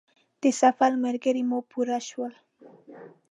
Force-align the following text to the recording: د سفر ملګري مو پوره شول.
د 0.41 0.43
سفر 0.61 0.91
ملګري 1.03 1.43
مو 1.49 1.59
پوره 1.71 1.99
شول. 2.09 2.33